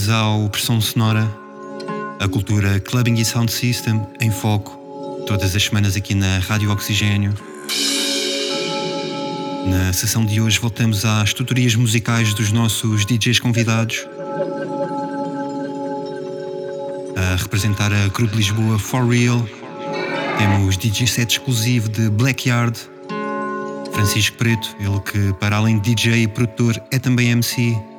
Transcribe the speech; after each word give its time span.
Bem-vindos 0.00 0.08
ao 0.08 0.48
Pressão 0.48 0.80
Sonora, 0.80 1.30
a 2.18 2.26
cultura 2.26 2.80
Clubbing 2.80 3.16
e 3.16 3.24
Sound 3.24 3.52
System 3.52 4.00
em 4.18 4.30
foco, 4.30 4.78
todas 5.26 5.54
as 5.54 5.62
semanas 5.62 5.94
aqui 5.94 6.14
na 6.14 6.38
Rádio 6.38 6.70
Oxigênio. 6.70 7.34
Na 9.66 9.92
sessão 9.92 10.24
de 10.24 10.40
hoje 10.40 10.58
voltamos 10.58 11.04
às 11.04 11.34
tutorias 11.34 11.74
musicais 11.74 12.32
dos 12.32 12.50
nossos 12.50 13.04
DJs 13.04 13.40
convidados. 13.40 14.06
A 17.14 17.36
representar 17.36 17.92
a 17.92 18.08
Crew 18.08 18.26
de 18.26 18.36
Lisboa 18.36 18.78
For 18.78 19.06
Real, 19.06 19.46
temos 20.38 20.78
DJ 20.78 21.06
set 21.06 21.32
exclusivo 21.32 21.90
de 21.90 22.08
Blackyard, 22.08 22.78
Francisco 23.92 24.38
Preto, 24.38 24.74
ele 24.80 25.00
que 25.00 25.34
para 25.38 25.56
além 25.56 25.78
de 25.78 25.94
DJ 25.94 26.22
e 26.22 26.28
produtor 26.28 26.82
é 26.90 26.98
também 26.98 27.28
MC. 27.28 27.89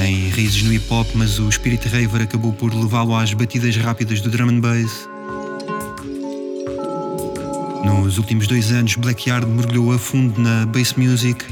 Tem 0.00 0.30
raízes 0.30 0.62
no 0.62 0.72
hip 0.72 0.86
hop, 0.90 1.06
mas 1.14 1.38
o 1.38 1.50
Spirit 1.52 1.86
Raver 1.86 2.22
acabou 2.22 2.52
por 2.52 2.74
levá-lo 2.74 3.14
às 3.14 3.34
batidas 3.34 3.76
rápidas 3.76 4.20
do 4.22 4.30
drum 4.30 4.48
and 4.48 4.60
bass. 4.60 5.08
Nos 7.84 8.16
últimos 8.16 8.46
dois 8.46 8.72
anos, 8.72 8.96
Blackyard 8.96 9.46
mergulhou 9.46 9.92
a 9.92 9.98
fundo 9.98 10.40
na 10.40 10.64
bass 10.66 10.94
music 10.94 11.44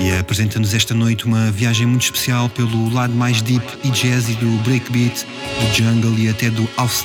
e 0.00 0.12
apresenta-nos 0.18 0.74
esta 0.74 0.94
noite 0.94 1.26
uma 1.26 1.50
viagem 1.50 1.86
muito 1.86 2.02
especial 2.02 2.48
pelo 2.48 2.92
lado 2.92 3.14
mais 3.14 3.40
deep 3.40 3.64
e 3.84 3.90
jazzy 3.90 4.34
do 4.34 4.62
breakbeat, 4.64 5.24
do 5.24 5.76
jungle 5.76 6.18
e 6.18 6.28
até 6.28 6.50
do 6.50 6.68
half 6.76 7.04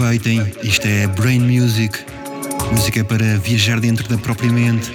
Aproveitem, 0.00 0.50
isto 0.62 0.86
é 0.86 1.06
Brain 1.06 1.40
Music, 1.40 1.98
música 2.72 3.04
para 3.04 3.36
viajar 3.36 3.78
dentro 3.78 4.08
da 4.08 4.16
própria 4.16 4.50
mente. 4.50 4.90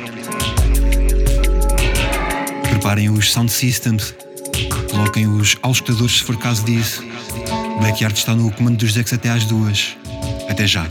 Preparem 2.71 3.11
os 3.11 3.31
sound 3.31 3.51
systems, 3.51 4.15
coloquem 4.89 5.27
os 5.27 5.57
auscultadores 5.61 6.17
se 6.17 6.23
for 6.23 6.35
caso 6.37 6.65
disso. 6.65 7.03
Blackyard 7.81 8.17
está 8.17 8.35
no 8.35 8.51
comando 8.51 8.77
dos 8.77 8.95
decks 8.95 9.13
até 9.13 9.29
às 9.29 9.45
duas. 9.45 9.95
Até 10.49 10.65
já. 10.65 10.87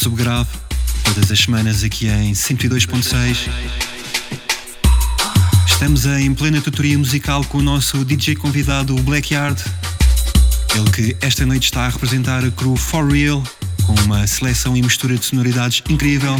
Subgrave, 0.00 0.48
todas 1.04 1.30
as 1.30 1.40
semanas 1.40 1.84
aqui 1.84 2.08
em 2.08 2.32
102.6. 2.32 3.50
Estamos 5.66 6.06
em 6.06 6.32
plena 6.32 6.58
tutoria 6.58 6.96
musical 6.96 7.44
com 7.44 7.58
o 7.58 7.62
nosso 7.62 8.02
DJ 8.02 8.34
convidado, 8.34 8.96
o 8.96 9.02
Blackyard. 9.02 9.62
Ele 10.74 10.90
que 10.90 11.16
esta 11.20 11.44
noite 11.44 11.64
está 11.64 11.84
a 11.84 11.90
representar 11.90 12.42
a 12.42 12.50
crew 12.50 12.76
For 12.76 13.06
Real, 13.12 13.42
com 13.84 13.92
uma 14.06 14.26
seleção 14.26 14.74
e 14.74 14.80
mistura 14.80 15.18
de 15.18 15.26
sonoridades 15.26 15.82
incrível. 15.90 16.34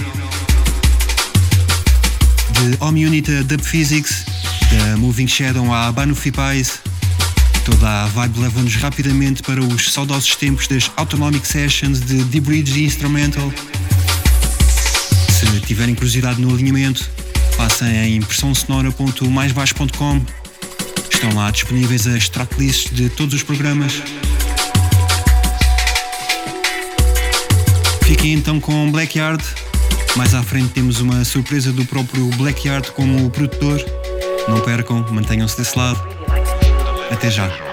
De 2.53 2.83
Home 2.83 3.05
Unit 3.05 3.31
a 3.31 3.43
Dub 3.43 3.63
Physics, 3.63 4.25
da 4.71 4.97
Moving 4.97 5.29
Shadow 5.29 5.71
à 5.75 5.93
Banufi 5.93 6.33
Pies, 6.33 6.81
Toda 7.71 8.03
a 8.03 8.07
vibe 8.07 8.41
leva-nos 8.41 8.75
rapidamente 8.75 9.45
para 9.45 9.61
os 9.61 9.93
saudosos 9.93 10.35
tempos 10.35 10.67
das 10.67 10.91
Autonomic 10.97 11.47
Sessions 11.47 12.01
de 12.01 12.25
The 12.25 12.41
Bridge 12.41 12.83
Instrumental. 12.85 13.53
Se 15.29 15.61
tiverem 15.61 15.95
curiosidade 15.95 16.41
no 16.41 16.53
alinhamento, 16.53 17.09
passem 17.57 18.17
em 18.17 18.21
pressãosonora.maisbaixo.com. 18.23 20.21
Estão 21.13 21.33
lá 21.35 21.51
disponíveis 21.53 22.09
as 22.09 22.29
tracklists 22.29 22.93
de 22.93 23.09
todos 23.09 23.35
os 23.35 23.45
programas. 23.45 24.03
Fiquem 28.03 28.33
então 28.33 28.59
com 28.59 28.91
Blackyard. 28.91 29.45
Mais 30.17 30.35
à 30.35 30.43
frente 30.43 30.71
temos 30.71 31.01
uma 31.01 31.25
surpresa 31.25 31.71
do 31.73 31.85
próprio 31.85 32.27
Blackyard 32.31 32.91
como 32.93 33.31
produtor. 33.31 33.81
Não 34.49 34.61
percam, 34.61 35.07
mantenham-se 35.13 35.57
desse 35.57 35.79
lado. 35.79 36.20
Até 37.11 37.29
já. 37.31 37.70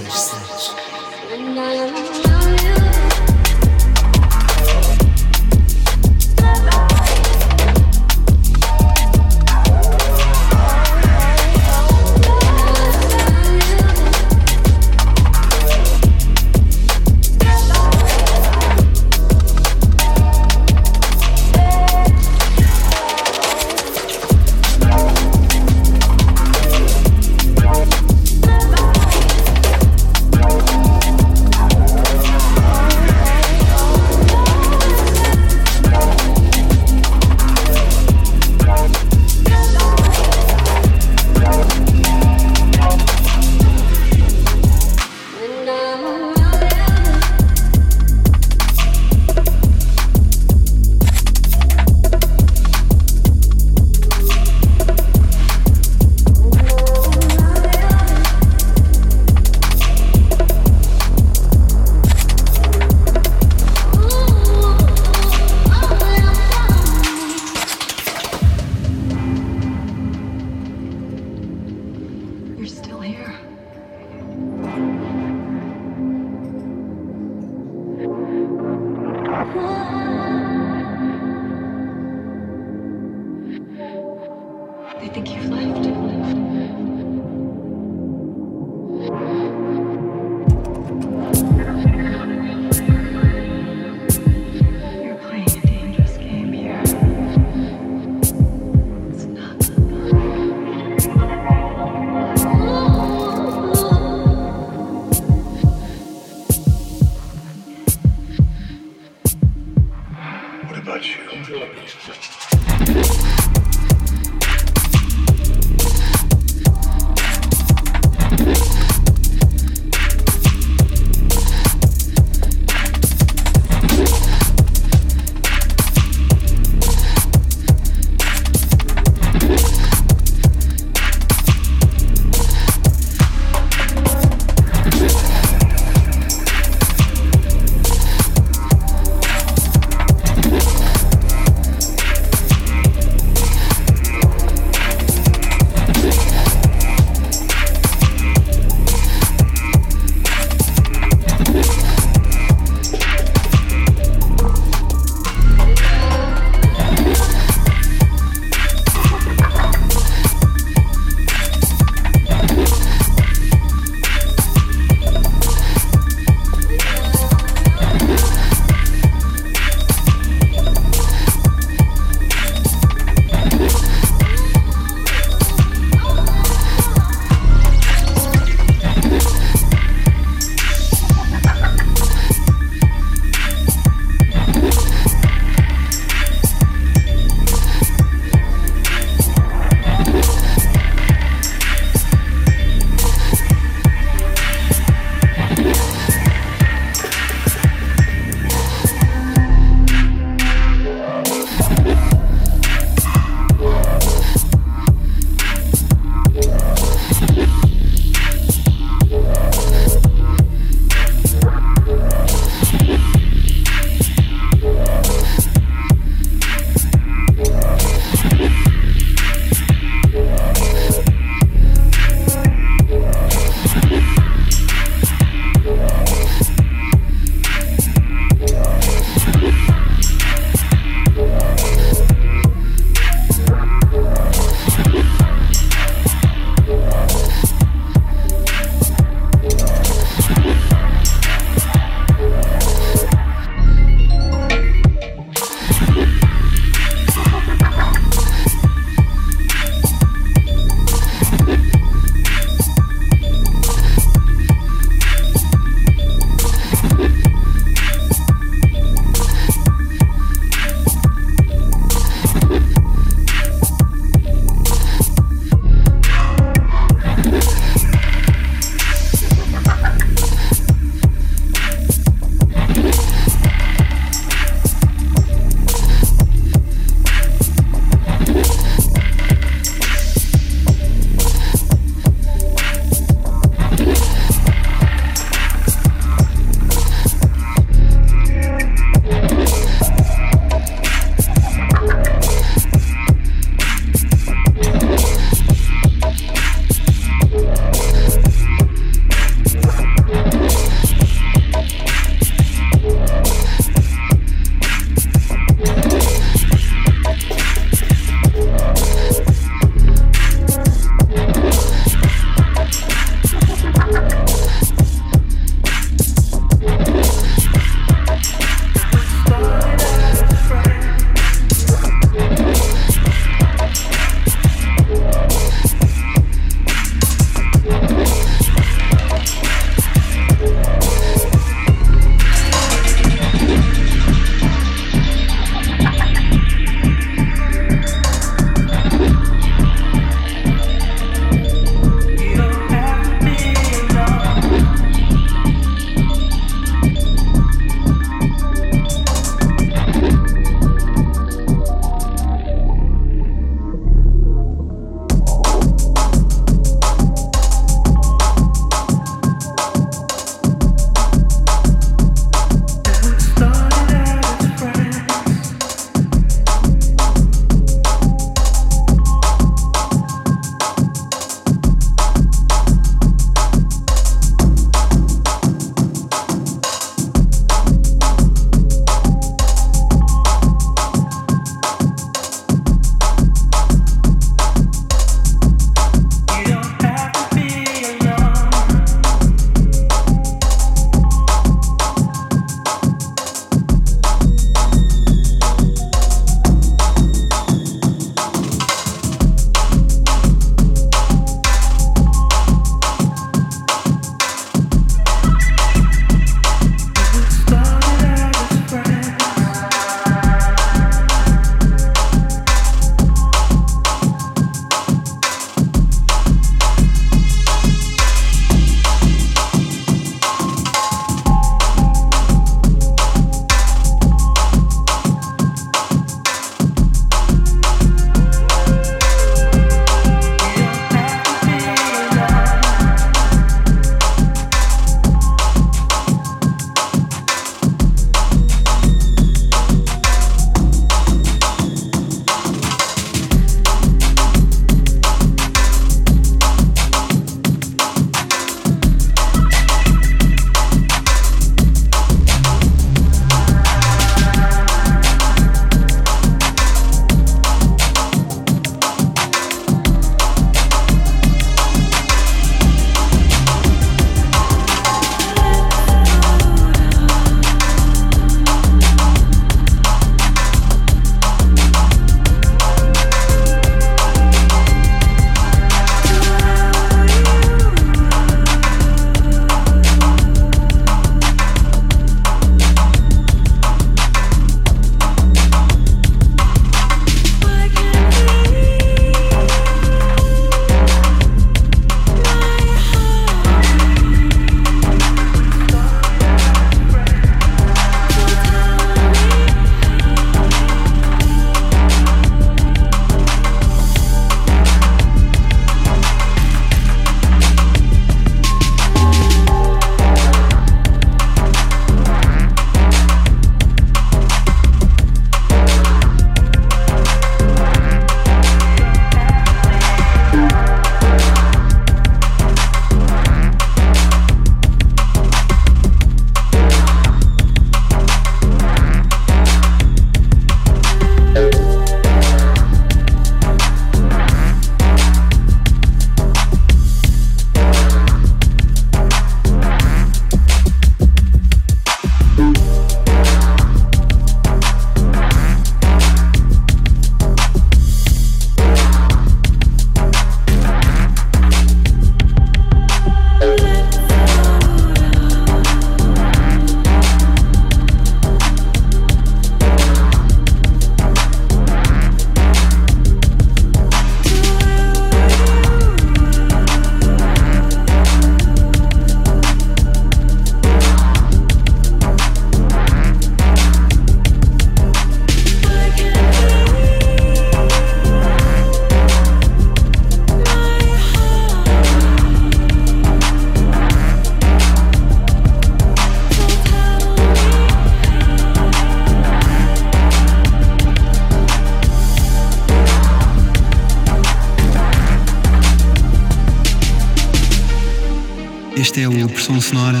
Este 598.80 599.02
é 599.02 599.08
o 599.10 599.28
Pressão 599.28 599.60
Sonora. 599.60 600.00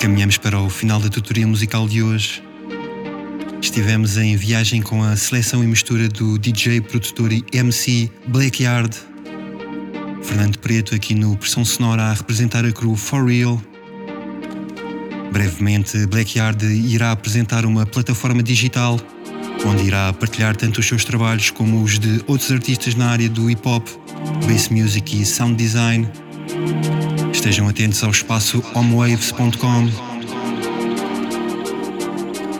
Caminhamos 0.00 0.36
para 0.36 0.58
o 0.58 0.68
final 0.68 0.98
da 0.98 1.08
tutoria 1.08 1.46
musical 1.46 1.86
de 1.86 2.02
hoje. 2.02 2.42
Estivemos 3.60 4.16
em 4.16 4.34
viagem 4.36 4.82
com 4.82 5.00
a 5.00 5.14
seleção 5.14 5.62
e 5.62 5.66
mistura 5.68 6.08
do 6.08 6.40
DJ, 6.40 6.80
produtor 6.80 7.32
e 7.32 7.44
MC 7.52 8.10
Blackyard. 8.26 8.98
Fernando 10.24 10.58
Preto 10.58 10.92
aqui 10.92 11.14
no 11.14 11.36
Pressão 11.36 11.64
Sonora 11.64 12.02
a 12.02 12.14
representar 12.14 12.64
a 12.64 12.72
crew 12.72 12.96
For 12.96 13.24
Real. 13.24 13.62
Brevemente, 15.30 16.04
Blackyard 16.08 16.66
irá 16.66 17.12
apresentar 17.12 17.64
uma 17.64 17.86
plataforma 17.86 18.42
digital 18.42 18.98
onde 19.64 19.84
irá 19.84 20.12
partilhar 20.12 20.56
tanto 20.56 20.80
os 20.80 20.86
seus 20.88 21.04
trabalhos 21.04 21.50
como 21.50 21.80
os 21.80 22.00
de 22.00 22.24
outros 22.26 22.50
artistas 22.50 22.96
na 22.96 23.08
área 23.10 23.28
do 23.28 23.48
hip 23.48 23.62
hop, 23.64 23.86
bass 24.48 24.68
music 24.68 25.22
e 25.22 25.24
sound 25.24 25.54
design. 25.54 26.10
Estejam 27.42 27.66
atentos 27.68 28.02
ao 28.04 28.10
espaço 28.12 28.62
homewaves.com. 28.72 29.88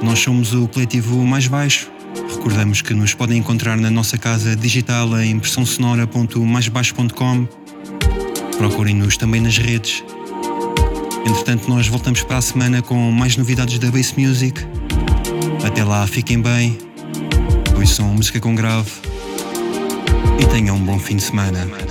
Nós 0.02 0.18
somos 0.18 0.52
o 0.52 0.66
coletivo 0.66 1.24
mais 1.24 1.46
baixo. 1.46 1.88
Recordamos 2.28 2.82
que 2.82 2.92
nos 2.92 3.14
podem 3.14 3.38
encontrar 3.38 3.76
na 3.76 3.92
nossa 3.92 4.18
casa 4.18 4.56
digital 4.56 5.16
em 5.20 5.30
impressãosonora.maisbaixo.com. 5.30 7.46
Procurem-nos 8.58 9.16
também 9.16 9.40
nas 9.40 9.56
redes. 9.56 10.02
Entretanto, 11.24 11.70
nós 11.70 11.86
voltamos 11.86 12.24
para 12.24 12.38
a 12.38 12.42
semana 12.42 12.82
com 12.82 13.12
mais 13.12 13.36
novidades 13.36 13.78
da 13.78 13.88
Bass 13.88 14.14
Music. 14.16 14.60
Até 15.64 15.84
lá, 15.84 16.04
fiquem 16.08 16.42
bem 16.42 16.76
ouçam 17.76 18.08
música 18.08 18.40
com 18.40 18.56
grave 18.56 18.90
e 20.40 20.46
tenham 20.46 20.74
um 20.74 20.84
bom 20.84 20.98
fim 20.98 21.18
de 21.18 21.22
semana. 21.22 21.81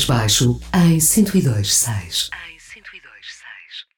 Mais 0.00 0.04
baixo 0.04 0.60
em 0.72 0.98
102.6. 0.98 2.29